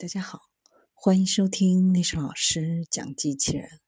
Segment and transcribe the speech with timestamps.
[0.00, 0.48] 大家好，
[0.94, 3.80] 欢迎收听历史老师讲机器人。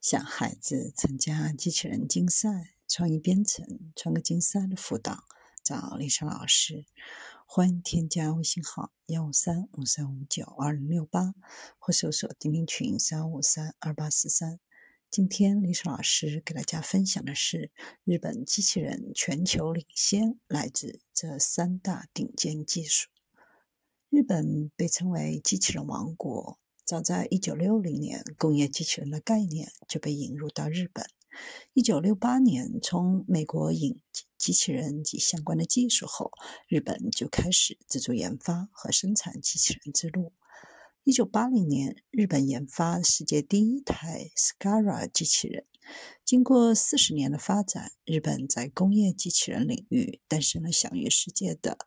[0.00, 5.24] 想孩子参加机器人竞赛、创意编程、创客竞赛的辅导，
[5.62, 6.86] 找历史老师。
[7.44, 11.34] 欢迎添加微信号幺五三五三五九二零六八，
[11.78, 14.58] 或搜索钉钉群三五三二八四三。
[15.10, 17.70] 今天历史老师给大家分享的是
[18.04, 23.10] 日本机器人全球领先来自这三大顶尖技术。
[24.10, 26.58] 日本被称为机器人王国。
[26.82, 31.04] 早在1960年，工业机器人的概念就被引入到日本。
[31.74, 34.00] 1968年，从美国引
[34.38, 36.30] 机器人及相关的技术后，
[36.68, 40.32] 日本就开始自主研发和生产机器人之路。
[41.04, 45.66] 1980年，日本研发世界第一台 SCARA 机器人。
[46.24, 51.78] 经过四十年的发展，日本在工业机器人领域诞生了享誉世界的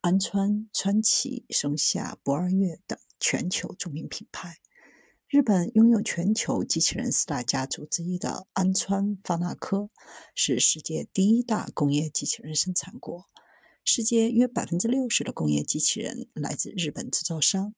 [0.00, 4.56] 安川、川崎、松下、不二越等全球著名品牌。
[5.28, 9.90] 日本拥有全球机器人四大家族之一的安川发那科，
[10.34, 13.26] 是世界第一大工业机器人生产国。
[13.84, 17.74] 世界约百分之六十的工业机器人来自日本制造商。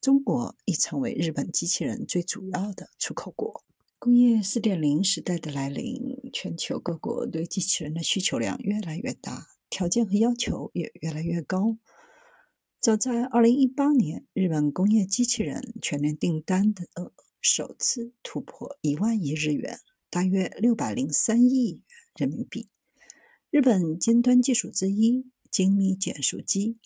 [0.00, 3.64] 中国已成为日本机器人最主要的出口国。
[4.00, 11.76] 工业四点零时代的来临，全球各国对机器人的需求量越来越大，条件和要求也越来越高。
[12.80, 21.82] 早在二零一八年，日本工业机器人全年订单的额首次突破一万亿日元，大约六百零三亿
[22.14, 22.68] 人民币。
[23.50, 26.78] 日本尖端技术之一——精密减速机，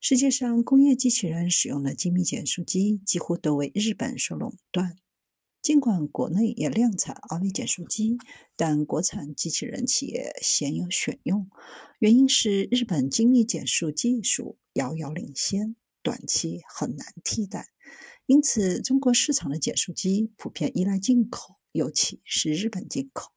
[0.00, 4.96] 世界上工业机器人使用的精密减速机几乎都为日本所垄断。
[5.62, 8.18] 尽管国内也量产 RV 减速机，
[8.56, 11.48] 但国产机器人企业鲜有选用，
[12.00, 17.68] 原因是日本精密减速技术遥遥领先，短期很难替代。
[18.26, 23.30] 因此，中国市场的减速机普遍依赖进口，尤其是日本进口。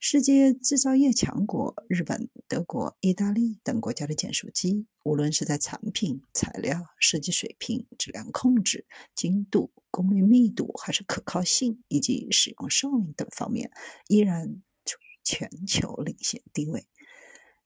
[0.00, 8.86] 世界制造业强国日本、德国、意大利等国家的减速机，无论是在产品、材料、设计水平、质量控制、
[9.16, 13.72] 精度、功率密度，还是可靠性以及使用寿命等方面，
[14.06, 16.86] 依然处于全球领先地位。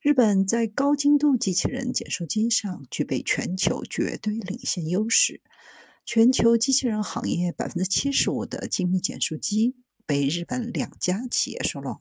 [0.01, 5.43] 日本在高精度机器人减速机上具备全球绝对领先优势。
[6.07, 12.01] 全球机器人行业百分之七十五的精密减速机被日本两家企业收拢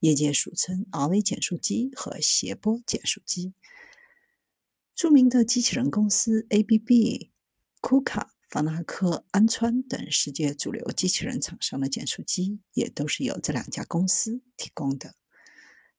[0.00, 3.54] 业界俗称 RV 减速机和斜波减速机。
[4.94, 7.30] 著名的机器人公司 ABB、
[7.80, 15.16] 库卡、法纳科、安川等世界主流机器人厂商的减速机，也都是由这两家公司提供的。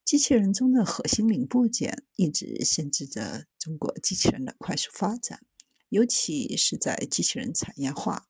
[0.06, 5.46] 机器人中的核心零部件一直限制着中国机器人的快速发展，
[5.90, 8.28] 尤其是在机器人产业化、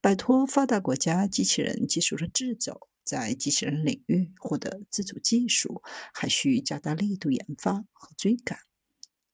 [0.00, 2.88] 摆脱发达国家机器人技术的掣肘。
[3.04, 5.82] 在机器人领域获得自主技术，
[6.12, 8.58] 还需加大力度研发和追赶。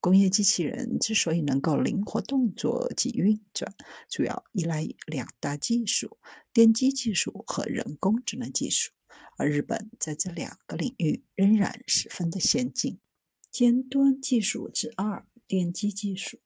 [0.01, 3.75] 工业机器人之所以能够灵活动作及运转，
[4.09, 6.17] 主要依赖于两大技术：
[6.53, 8.91] 电机技术和人工智能技术。
[9.37, 12.99] 而日本在这两个领域仍然十分的先进。
[13.51, 16.39] 尖端技术之二：电机技术。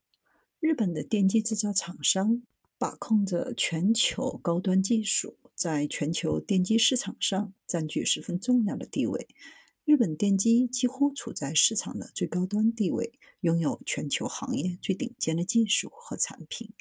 [0.59, 2.41] 日本的电机制造厂商
[2.77, 5.37] 把控着全球高端技术。
[5.63, 9.29] 在全球电机市场上占据十分重要的地位。
[9.85, 16.73] 日本电机几乎处在市场的最高端地位，拥有全球行业最顶尖的技术和产品。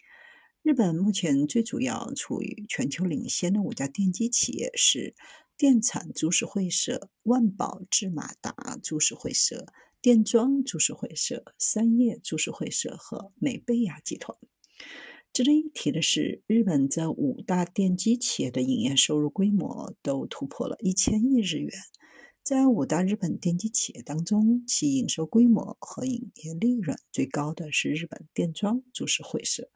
[0.63, 5.15] 日本目前最主要处于全球领先的五家电机企业是
[5.57, 14.37] 电产株式会社、万宝智马达株式会社、电装株式会社、三叶株式会社和美贝亚集团。
[15.33, 21.71] 值得一提的是，日本这五大电机企业的营业收入规模都突破了一千亿日元。
[22.43, 29.71] 在五大日本电机企业当中，其营收规模和营业利润最高的是日本电装株式会社，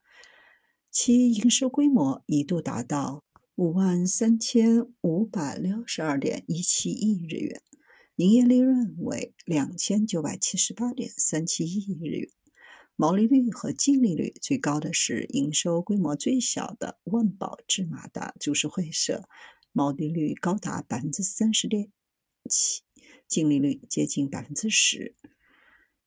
[0.91, 3.25] 其营收规模一度达到
[3.55, 7.63] 五万三千五百六十二点一七亿日元，
[8.17, 12.29] 营业利润为两千九百七十八点三七亿日元。
[12.99, 19.29] 毛利率和净利率最高的是营收规模最小的万宝智马达株式会社，
[19.71, 21.93] 毛利率高达百分之三十点
[22.49, 22.81] 七，
[23.29, 25.15] 净利率接近百分之十。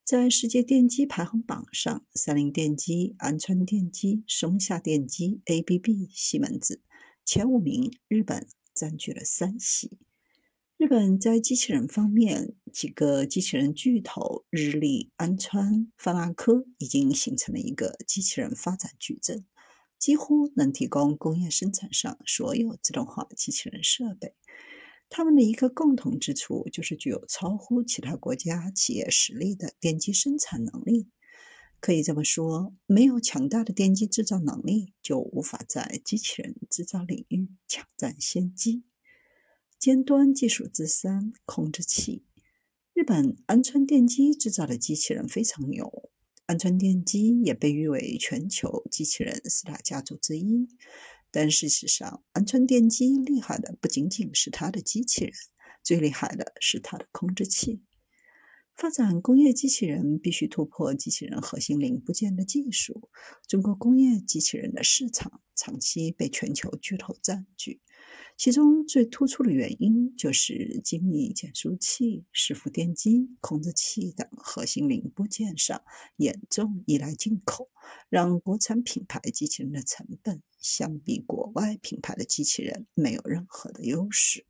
[0.04, 6.82] 在世界电机排行榜上，三菱电机、安川电机、松下电机、ABB、西门子
[7.24, 10.00] 前五名，日本占据了三席。
[10.80, 19.46] 日本在机器人方面，几个机器人巨头日立、安川、法拉科已经形成了一个机器人发展矩阵，
[19.98, 24.36] 几乎能提供工业生产上所有自动化机器人设备。
[25.10, 31.10] 他们的一个共同之处就是具有超乎其他国家企业实力的电机生产能力。
[31.82, 38.84] 可以这么说，没有强大的电机制造能力，就无法在机器人制造领域抢占先机。
[39.80, 42.26] 尖端技术之三，控制器。
[42.94, 46.12] 日本安川电机制造的机器人非常牛，
[46.48, 50.68] 安川电机也被誉为全球机器人四大家族之一。
[51.32, 55.34] 但事实上，安川电机厉害的不仅仅是它的机器人，
[55.82, 57.86] 最厉害的是它的控制器。
[58.76, 63.10] 发展工业机器人必须突破机器人核心零部件的技术。
[63.48, 67.80] 中国工业机器人的市场长期被全球巨头占据。
[68.38, 75.82] 其中最突出的原因就是精密减速器、伺服电机、控制器等核心零部件上
[76.16, 77.70] 严重依赖进口，
[78.10, 84.46] 让国产品牌机器人的成本相比国外品牌的机器人没有任何的优势。